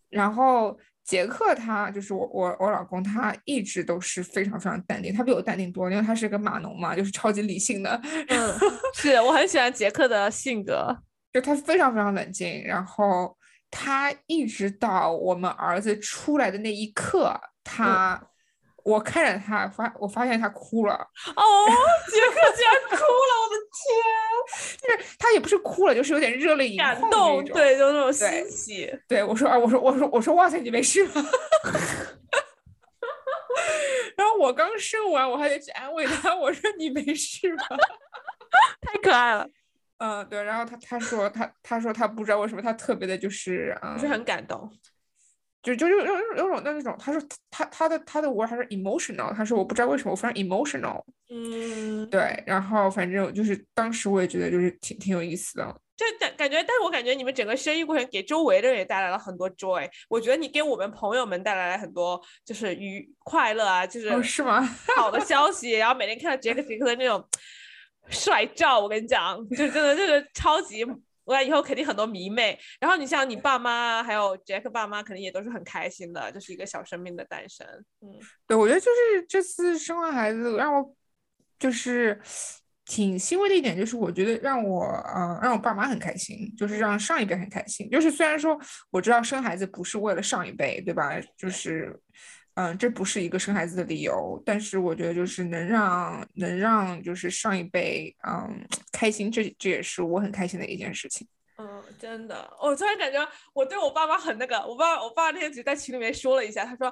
[0.09, 8.01] 然后杰克他就是我我我老公，他一直都是非常非常淡定，他比我淡定多，因为他是个码农嘛，就是超级理性的。
[8.29, 8.55] 嗯，
[8.95, 10.97] 是我很喜欢杰克的性格，
[11.35, 13.37] 就他非常非常冷静，然后
[13.71, 18.23] 他一直到我们儿子出来的那一刻，他。
[18.85, 20.95] 我看着他发，我发现他哭了。
[20.95, 21.67] 哦，
[22.11, 23.33] 杰克竟然哭了！
[23.43, 23.89] 我的天，
[24.81, 28.93] 就是他也不是哭了，就是有点热泪盈眶那种，对，就那种欣喜。
[29.09, 31.23] 对我说啊，我说，我说，我说，哇塞，你没事吧？
[34.17, 37.65] 然后我刚生完，我还得去安慰他，我说你没事吧？
[38.81, 39.49] 太可爱了。
[39.99, 40.43] 嗯，对。
[40.43, 44.71] 然后他他说他他说他不知道为什么他特别的就是嗯，是很感动。
[45.63, 64.63] 就就有有有种那那种，他说他他的他的 word 他是 emotional，他说我不知道为什么我非常 emotional，嗯，对，然后反正就是当时我也觉得就是挺挺有意思的，就感感觉，但是我感觉你们整个生意过程给周围的人也带来了很多 joy，我觉得你给我们朋友们带来了很多就是愉快乐啊，就是是吗？
[64.97, 67.23] 好的消息，然后每天看到杰克杰克的那种
[68.09, 70.87] 帅照，我跟你讲，就真的就是超级。
[71.31, 77.65] 我以后肯定很多迷妹，然后你像你爸妈，还有杰克爸妈，肯定也都是很开心的，就是一个小生命的诞生。
[78.01, 80.95] 嗯，对，我觉得就是这次生完孩子，让我
[81.57, 82.21] 就是
[82.85, 87.89] 挺欣慰的一点，就是我觉得让我，嗯，让我爸妈很开心，就是让上一辈很开心。
[87.89, 88.59] 就是虽然说
[88.91, 91.13] 我知道生孩子不是为了上一辈，对吧？
[91.39, 91.97] 就是。
[92.61, 101.27] 嗯，这不是一个生孩子的理由，但是我觉得就是能让能让就是上一辈嗯开心，这这也是我很开心的一件事情。
[101.57, 106.89] 嗯，真的，我突然感觉我对我爸妈很那个，我爸我爸那天只在群里面说了一下，他说，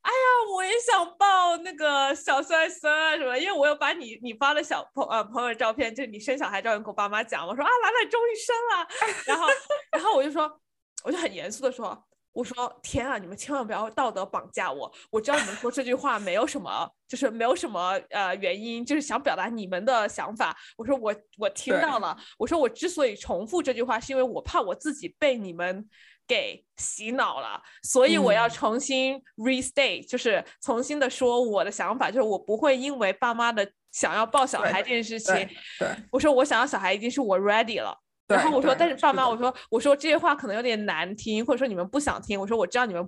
[0.00, 8.88] 哎呀，我也想抱那个小孙孙什么，因为我有把你你发的小朋呃朋友照片，就是你生小孩照片给我爸妈讲，我说啊，兰兰终于生了，
[9.28, 9.48] 然后
[9.92, 10.60] 然后我就说，
[11.04, 12.06] 我就很严肃的说。
[12.34, 14.92] 我说天啊，你们千万不要道德绑架我。
[15.10, 20.54] 我知道你们说这句话没有什么，就是没有什么呃原因，就是想表达你们的想法。
[20.76, 22.14] 我说我我听到了。
[22.36, 25.88] 我说我之所以重复这句话，是因为我怕我自己被你们
[26.26, 37.96] 给洗脑了，所以我要重新 restate，就是重新的说我的想法，就是我不会因为爸妈的想要抱小孩这件事情，对，我说我想要小孩已经是我 ready 了。
[38.26, 42.40] 然后我说，但是爸妈，我说，我说这些话可能有点难听，或者说你们不想听。
[42.40, 43.06] 我说我知道你们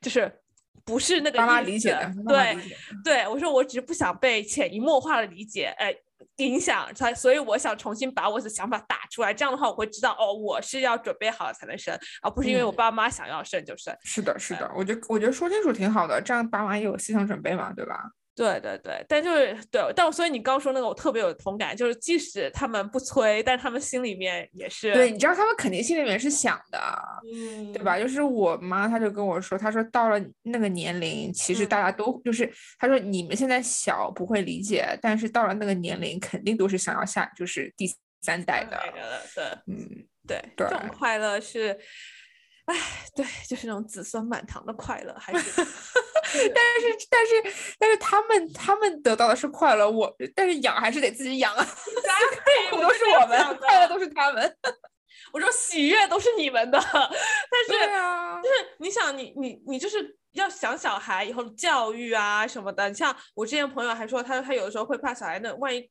[0.00, 0.30] 就是
[0.84, 2.56] 不是那个妈妈理解的，对
[3.02, 3.28] 对。
[3.28, 5.94] 我说我只是不想被潜移默化的理解，哎，
[6.36, 13.96] 影响，才所以我想重新把我的想法打出来，这样的话我会知道哦，我是要准备好了才能生，而不是因为我爸妈想要生就生。
[14.04, 18.10] 是的，是的，我觉得我觉得说清楚挺好的，这样爸妈也有思想准备嘛，对吧？
[18.40, 24.94] 对对对，但就是对，但所以你刚说那个我特别有同感，就是即使他们不催，但他们心里面也是。
[24.94, 26.80] 对，你知道他们肯定心里面是想的，
[27.30, 27.98] 嗯，对吧？
[27.98, 37.86] 就是我妈，她就跟我说，她说到了那个年龄，其实大家都就是，她说你们现在小不会理解，但是到了那个年龄，肯定都是想要下就是第
[38.22, 38.80] 三代的。
[39.34, 41.78] 对，嗯，对，这种快乐是。
[42.66, 42.76] 哎，
[43.16, 54.56] 对，就是那种子孙满堂的快乐，还是， 但是但是但是他们他们得到的是快乐，我但是养还是得自己养啊，家苦 都是我们，快乐都是他们。
[55.32, 62.88] 我说喜悦都是你们的，但是啊，就是你想你你你就是要想小孩以后的教育啊什么的。
[62.88, 65.88] 你像我之前朋友还说，他说他有的时候会怕小孩那万一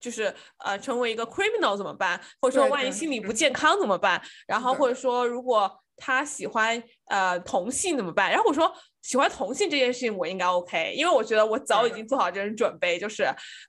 [0.00, 2.20] 就是呃成为一个 criminal 怎么办？
[2.40, 4.22] 或者说万一心理不健康怎么办？
[4.46, 5.80] 然后或者说如果。
[5.98, 8.30] 他喜欢呃同性怎么办？
[8.30, 8.70] 然后我说
[9.06, 13.22] 喜欢同性这件事情我应该 OK，因为我觉得我早已经做好这种准备，就是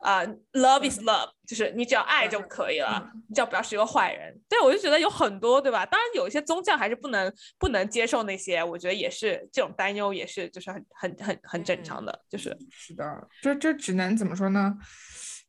[0.04, 4.36] 呃 love is love，就是你只要爱就可以了，你只要不要是一个坏人。
[4.50, 5.86] 对，我就觉得有很多对吧？
[5.86, 13.06] 当然有一些宗教还是不能不能接受那些，我觉得也是这种担忧也是就是很很很很正常的，就是是的，
[13.40, 14.74] 这这只能怎么说呢？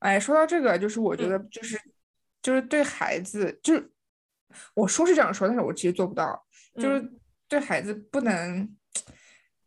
[0.01, 1.81] 哎，说到这个，就是我觉得就是
[2.43, 3.91] 就是对孩子，就是
[4.75, 6.45] 我说是这样说，但是我其实做不到。
[6.77, 7.11] 就是
[7.49, 8.78] 对孩子不能，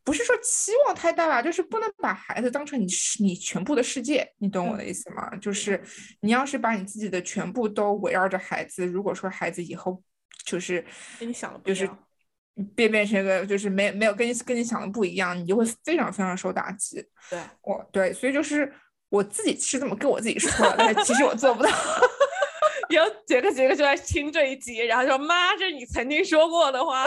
[0.03, 2.87] 不是说期望太大吧，就是不能把孩子当成你
[3.19, 5.35] 你全部的世界，你懂我的意思吗？
[5.37, 5.81] 就是
[6.21, 10.01] 你要是把你自己的全部都围绕着孩子，如果说孩子以后
[10.43, 10.83] 就是
[11.19, 11.87] 跟你想的就是
[12.75, 17.03] 变变成一个就是没没有跟你跟你想的不一样，你就会非常非常受打击。
[17.29, 18.73] 对，我对，所以就是
[19.09, 21.69] 我自己是这么跟我自己说的，但是其实我做不到。
[22.89, 27.05] 然后杰克杰克就在听这一集，然后说：“妈，这是你曾经说过的话。”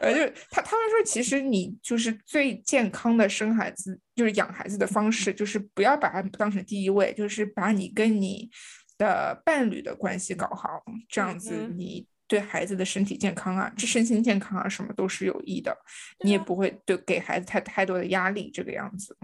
[0.00, 8.50] 呃，就他他们说，其实你就是最健康的生孩子，就是养孩子的方式，就是不要把它当成第一位，就是把你跟你
[8.98, 15.76] 的伴侣的关系搞好，这样子你对孩子的身体健康啊，这身心健康啊，什么都是有益的，
[16.24, 19.16] 你也不会对给孩子太太多的压力，这个样子。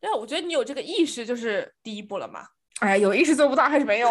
[0.00, 2.46] 对啊，我觉得你有这个意识就是第一步了嘛。
[2.80, 4.08] 哎，有意识做不到还是没有？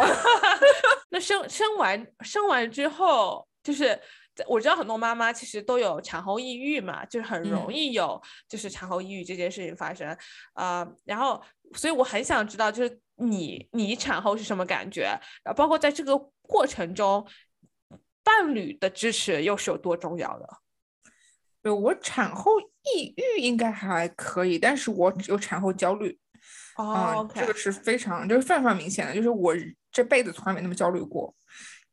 [1.10, 3.98] 那生生完生完之后，就是
[4.48, 10.16] 我知道很多妈妈其实都有产后抑郁嘛，就是很容易有就是产后抑郁这件事情发生
[10.54, 10.88] 啊。
[11.06, 11.42] 然后，
[11.74, 15.04] 所以我很想知道，就是你你产后是什么感觉？
[15.44, 17.28] 然后，包括在这个过程中，
[18.24, 20.48] 伴侣的支持又是有多重要的？
[21.62, 26.18] 对我产后抑郁应该还可以，但是我有产后焦虑。
[26.78, 29.56] 哦，这个是非常就是非常明显的，就是我
[29.92, 31.36] 这辈子从来没那么焦虑过，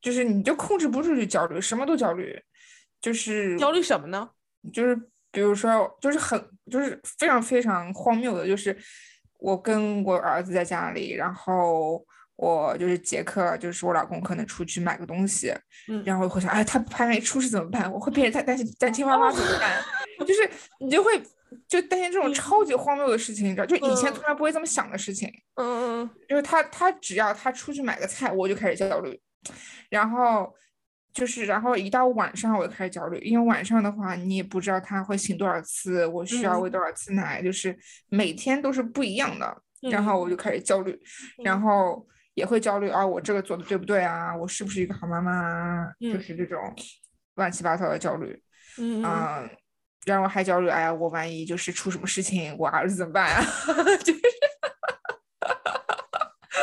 [0.05, 2.39] 就是你就控制不住去焦虑，什么都焦虑，
[3.01, 4.29] 就是焦虑什么呢？
[4.71, 4.95] 就是
[5.33, 6.39] 比如说，就是很
[6.71, 8.77] 就是非常非常荒谬的，就是
[9.39, 12.05] 我跟我儿子在家里，然后
[12.37, 15.51] 我就是杰克，就是我老公可能出去买个东西，
[15.89, 17.91] 嗯，然后会想，哎，他他没出事怎么办？
[17.91, 19.83] 我会变成他担心担心妈妈怎么办？
[20.27, 21.21] 就是你就会。
[21.69, 25.29] 就担心这种超级荒谬的事情，你知道，就以前从来不会这么想的事情。
[25.55, 26.11] 嗯嗯嗯。
[26.29, 29.21] 就是他，他只要他出去买个菜，我就开始焦虑。
[29.89, 30.53] 然后
[31.13, 37.77] 就是，然后一到晚上我就开始焦虑，因为晚上的话，你也不知道他会醒多少次，我需要喂多少次奶，就是
[38.09, 39.63] 每天都是不一样的。
[39.91, 40.99] 然后我就开始焦虑，
[41.45, 44.35] 然后也会焦虑啊，我这个做的对不对啊？
[44.35, 45.93] 我是不是一个好妈妈啊？
[46.01, 46.59] 就是这种
[47.35, 48.43] 乱七八糟的焦虑。
[48.79, 49.03] 嗯。
[50.07, 53.43] 然后还焦虑，哎呀，我万一就是出什么事情，我儿子怎么办啊？
[54.05, 54.21] 就是，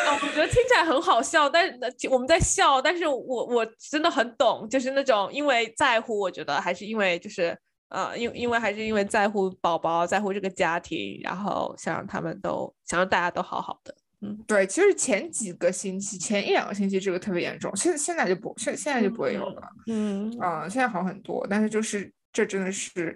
[0.07, 7.57] 哦，我觉得听起来很好笑，但是我们在笑，但是我我真的很懂，就是那种因为在乎，我觉得还是因为就是
[7.89, 13.95] 呃，因因为还是因为在乎宝宝，在乎这个家庭，然后想让他们都想让大家都好好的。
[14.21, 19.61] 嗯，对，其实前几个星期，前一两个星期这个特别严重，现现在就不现现在就不会有了。
[19.87, 22.11] 嗯，啊，现在好很多，但是就是。
[22.33, 23.13] 这真的是，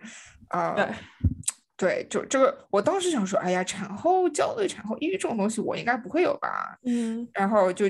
[0.50, 0.86] 啊，对，
[1.78, 6.78] 对，就这个，我当时想说，哎呀，产后焦虑、产后抑郁这种东西，我应该不会有吧？
[6.86, 7.86] 嗯，然后就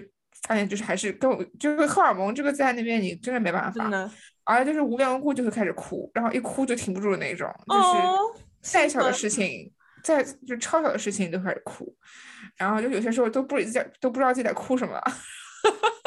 [0.48, 4.10] 发现，就是还是跟我，就是荷尔蒙这个在那边，你真的没办法，真的，
[4.44, 9.72] 而就是无缘无故就会开始哭，然后一哭就停不住的那种，就是再小的事情，
[10.04, 11.96] 再就超小的事情都开始哭，
[12.58, 13.56] 然后就有些时候都不
[14.00, 15.00] 都不知道自己在哭什么。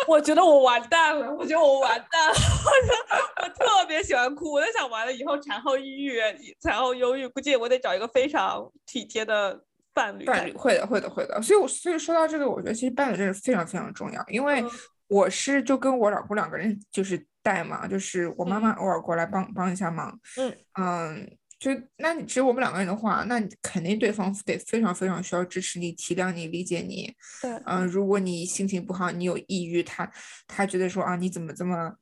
[0.09, 6.19] 我觉得我完蛋了，我觉得我完蛋了，我我特别喜欢哭，我在想完了以后产后抑郁、
[6.61, 9.61] 产后忧郁，估计我得找一个非常体贴的
[9.93, 11.41] 伴侣伴侣会的会的会的。
[11.43, 14.65] 所以，我所以说到这个，我觉得其实伴侣真是非常非常重要，因为
[15.09, 21.38] 我是就跟我老公两个人就是带嘛，就是我妈妈偶尔过来帮帮一下忙，嗯嗯。
[21.59, 27.13] 就那你只有我们两个人的话，那你肯定对方得非常非常需要支持你、体谅你、理解你。
[27.43, 30.09] 对，嗯，如果你心情不好，你有抑郁，他
[30.47, 31.93] 他觉得说啊，你怎么这么，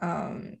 [0.00, 0.56] 嗯，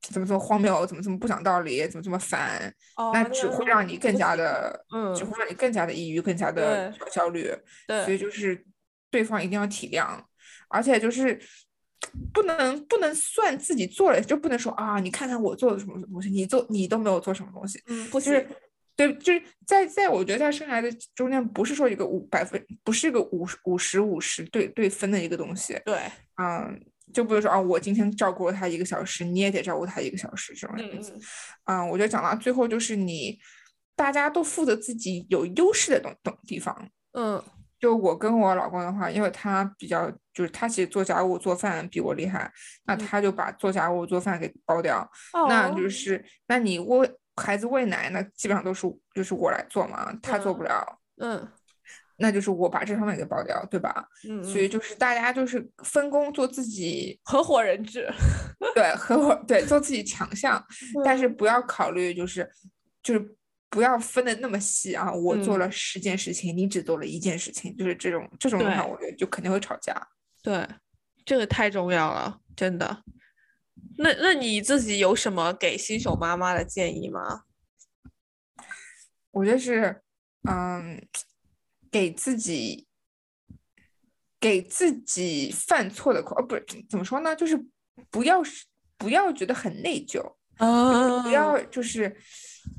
[0.00, 2.74] 怎么这么荒谬，怎么这么不讲道理，怎么这么烦，
[3.12, 7.48] 那只会让你更加的，嗯，只会让你更加的抑郁，更加的焦虑。
[7.86, 8.66] 对，所以就是
[9.10, 10.18] 对方一定要体谅，
[10.68, 11.40] 而且就是。
[12.32, 18.46] 不能不能算自己做了，就不能说啊，你看看我做了什么东西，你做你都没有做什么东西，嗯，不是，
[18.96, 25.98] 对，就是在在我觉得在生孩子中间，不是说一个五百分，不是一个五五十五十对对分的一个东西，对，
[26.42, 26.80] 嗯，
[27.12, 31.16] 就比如说啊，我今天照顾了他一个小时，你也得照顾他一个小时这种样子，
[31.64, 33.38] 嗯，我觉得讲到最后就是你
[33.96, 37.42] 大家都负责自己有优势的东东地方，嗯。
[37.84, 42.50] 就我跟我老公的话，因为他比较就是他其实做家务做饭比我厉害，
[42.86, 45.06] 那他就把做家务做饭给包掉。
[45.50, 47.06] 那就是那你喂
[47.36, 50.98] 孩子喂奶，那基本上都是就是我来做嘛，他做不了。
[51.20, 51.46] 嗯，
[52.16, 54.08] 那就是我把这方面给包掉，对吧？
[54.26, 58.10] 嗯，所以就是大家就是分工做自己合伙人制，
[58.74, 60.64] 对合伙对做自己强项，
[61.04, 62.50] 但是不要考虑就是
[63.02, 63.36] 就是。
[63.74, 65.12] 不要分的那么细啊！
[65.12, 69.92] 我做了十件事情，你只做了一件事情，就是这种这种的话，我觉得就肯定会吵架。
[70.44, 70.64] 对，
[71.24, 73.02] 这个太重要了，真的。
[73.98, 77.42] 那那你自己有什么给新手妈妈的建议吗？
[79.32, 80.00] 我觉得是，
[80.48, 81.04] 嗯，
[81.90, 82.86] 给自己
[84.38, 87.34] 给自己犯错的空，呃，不是怎么说呢？
[87.34, 87.60] 就是
[88.08, 88.40] 不要
[88.96, 92.16] 不要觉得很内疚啊，不要就是。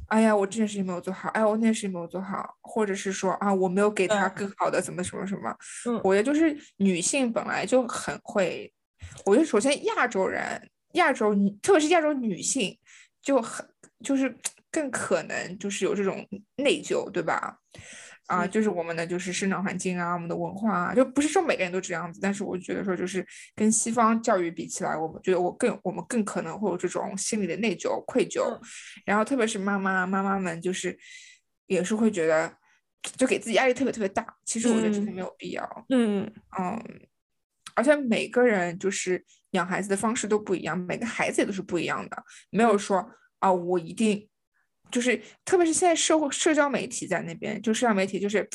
[0.08, 5.56] 哎呀，我这件事情没有做好，哎，我那件事情没有做好，或者是说啊，我没有给他更好的怎么什么什么。
[5.88, 8.72] 嗯，我觉得就是女性本来就很会，
[9.26, 12.78] 我觉得首先亚洲人，亚洲女，特别是亚洲女性
[13.22, 13.68] 就很
[14.04, 14.36] 就是
[14.72, 16.26] 更可能就是有这种
[16.58, 17.60] 内疚，对吧？
[18.28, 28.59] 啊，就是我们的就是生长环境啊，我们的文化啊，就不是说每个人都这样子，但是我觉得说就是跟西方教育比起来，我们觉得我更我们更可能会有这种心理的内疚、愧疚，
[29.05, 30.97] 然后特别是妈妈妈妈们就是
[31.67, 32.51] 也是会觉得
[33.15, 36.32] 就给自己压力特别特别大，其实我觉得真的没有必要，嗯。
[36.57, 36.82] 嗯，
[37.76, 43.07] 而且每个人就是养孩子的方式都不一样，每个孩子也都是不一样的，没有说
[43.38, 44.28] 啊我一定。
[44.92, 48.48] 就是，特别是现在社会社交媒体在那边，就社交媒体就是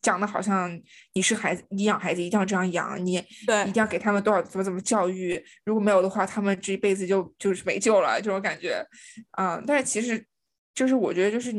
[0.00, 0.80] 讲的好像
[1.12, 8.82] 你是孩子，你养孩子一定要这样养，你对一定要给他们多少怎么怎么教育，如果没有的话，他们这一辈子就就是没救了这种感觉，
[9.32, 10.24] 啊，但是其实
[10.74, 11.52] 就是我觉得就是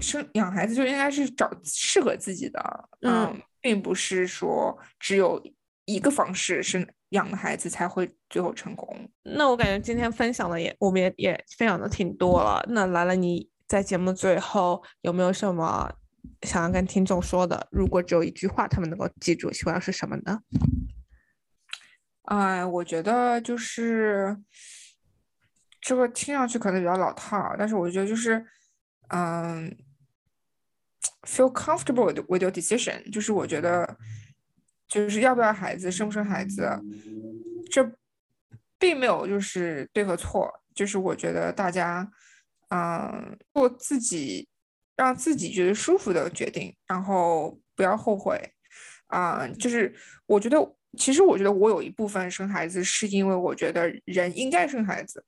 [0.00, 5.40] 生养孩子就应该是找适合自己的，嗯，并不是说只有
[5.84, 6.86] 一个方式生。
[7.10, 9.08] 养的孩子才会最后成功。
[9.22, 12.62] 那我感觉今天分享的也，我们也也分享的挺多了。
[12.68, 15.90] 那来了，你在节目最后有没有什么
[16.42, 17.66] 想要跟听众说的？
[17.70, 20.40] 如果只有一句话，他们能够记住，希望是什么呢？
[22.24, 24.36] 哎，我觉得就是
[25.80, 28.44] 这个听上去可能比较老套，但是我觉得就是，
[29.08, 29.74] 嗯
[31.22, 33.96] ，feel comfortable with your decision，就是我觉得。
[34.88, 36.68] 就是要不要孩子，生不生孩子，
[37.70, 37.92] 这
[38.78, 42.10] 并没有就是对和错，就是我觉得大家，
[42.70, 44.48] 嗯，做自己
[44.96, 48.40] 让自己觉得舒服的决定，然后不要后悔，
[49.08, 49.94] 啊，就是
[50.26, 50.58] 我觉得，
[50.96, 55.24] 其实我觉得我有一部分生孩子是因为我觉得人应该生孩子。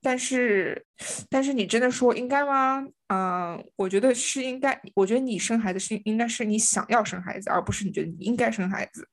[0.00, 0.86] 但是，
[1.28, 2.84] 但是你真的说应该吗？
[3.08, 4.80] 嗯，我觉得是应该。
[4.94, 9.08] 我觉得你生孩子是应该是你想要生孩子，而不是你觉得你应该生孩子。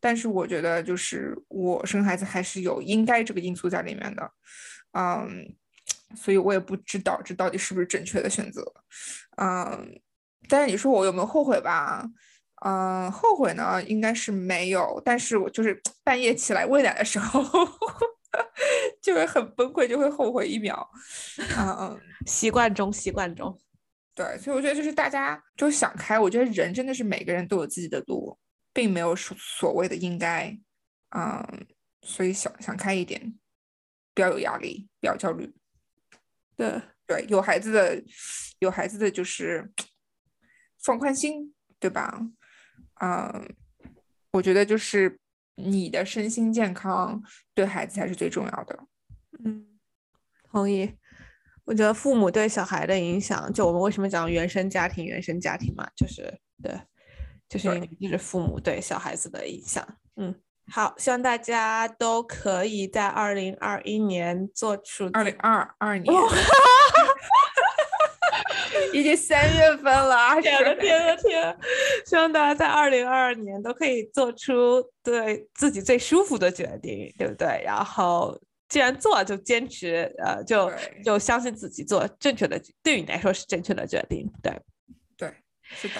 [0.00, 4.30] 但是我觉得就是我生孩子还是有应该这个因素在里面的。
[4.98, 5.54] 嗯，
[6.16, 8.64] 所以我也不知道这到底是不是正确的选择。
[9.36, 10.00] 嗯，
[10.48, 12.04] 但是你说我有没有后悔吧？
[12.64, 15.00] 嗯，后悔呢应该是没有。
[15.04, 17.40] 但是我就是半夜起来喂奶的时候。
[19.02, 20.90] 就会很崩溃，就会后悔一秒。
[21.58, 23.58] 嗯，习惯中，习惯中。
[24.14, 26.18] 对，所以我觉得就是大家就想开。
[26.18, 28.38] 我觉得人真的是每个人都有自己的路，
[28.72, 30.56] 并没有所所谓的应该。
[31.16, 31.66] 嗯，
[32.02, 33.38] 所以想想开一点，
[34.14, 35.52] 不要有压力，不要焦虑。
[36.56, 38.02] 对对，有孩子的，
[38.60, 39.72] 有孩子的就是
[40.82, 42.20] 放宽心，对吧？
[43.00, 43.54] 嗯，
[44.32, 45.20] 我觉得就是。
[45.56, 47.22] 你的身心健康
[47.54, 48.78] 对孩子才是最重要的。
[49.44, 49.66] 嗯，
[50.50, 50.96] 同意。
[51.64, 56.78] 我觉得父母对小孩的影响，就我们为什么讲原生家庭，原生家庭嘛，就是对，
[57.48, 59.82] 就是因为就是父母对小孩子的影响。
[60.16, 60.34] 嗯，
[60.70, 66.12] 好，希望大家都可以在二零二一年做出二零二二年。
[68.94, 71.58] 已经三月份了，天呐天呐天！
[72.06, 77.60] 希望大家在二零二二年都可以做出对自己最舒服的决定，对不对？
[77.64, 78.38] 然后
[78.68, 80.72] 既然做就坚持，呃，就
[81.04, 84.52] 就相信自己做正确的，对你来说是正确的决定，对
[85.16, 85.94] 对，是的。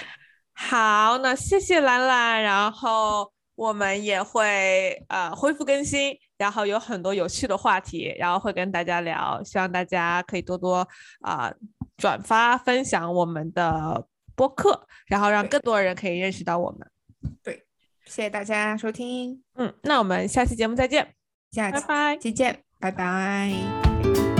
[0.53, 10.87] 好，那谢谢兰兰，然后我们也会呃恢复更新，然后有很多有趣的话题，然后会跟大家聊，希望大家可以多多
[11.21, 11.53] 啊。
[11.97, 14.05] 转发分享我们的
[14.35, 16.85] 播客，然后让更多人可以认识到我们。
[17.41, 17.63] 对，
[18.03, 19.41] 谢谢大家收听。
[19.55, 21.15] 嗯，那我们下期节目再见，
[21.53, 24.34] 下期再见，拜拜。